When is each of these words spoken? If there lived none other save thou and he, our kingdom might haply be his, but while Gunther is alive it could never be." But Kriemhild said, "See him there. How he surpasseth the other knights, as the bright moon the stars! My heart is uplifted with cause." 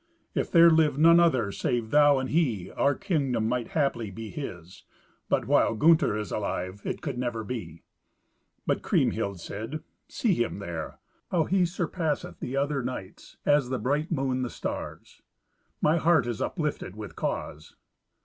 If 0.33 0.51
there 0.51 0.71
lived 0.71 0.97
none 0.97 1.19
other 1.19 1.51
save 1.51 1.91
thou 1.91 2.17
and 2.17 2.31
he, 2.31 2.71
our 2.71 2.95
kingdom 2.95 3.47
might 3.47 3.67
haply 3.77 4.09
be 4.09 4.31
his, 4.31 4.83
but 5.29 5.45
while 5.45 5.75
Gunther 5.75 6.17
is 6.17 6.31
alive 6.31 6.81
it 6.83 7.03
could 7.03 7.19
never 7.19 7.43
be." 7.43 7.83
But 8.65 8.81
Kriemhild 8.81 9.39
said, 9.39 9.83
"See 10.07 10.33
him 10.33 10.57
there. 10.57 10.97
How 11.29 11.43
he 11.43 11.67
surpasseth 11.67 12.39
the 12.39 12.57
other 12.57 12.81
knights, 12.81 13.37
as 13.45 13.69
the 13.69 13.77
bright 13.77 14.11
moon 14.11 14.41
the 14.41 14.49
stars! 14.49 15.21
My 15.83 15.97
heart 15.97 16.25
is 16.25 16.41
uplifted 16.41 16.95
with 16.95 17.15
cause." 17.15 17.75